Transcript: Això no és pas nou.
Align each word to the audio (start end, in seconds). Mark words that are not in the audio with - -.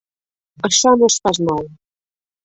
Això 0.69 0.93
no 1.01 1.09
és 1.13 1.17
pas 1.27 1.39
nou. 1.49 1.61